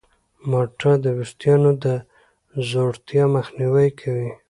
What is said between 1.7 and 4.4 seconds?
د ځوړتیا مخنیوی کوي.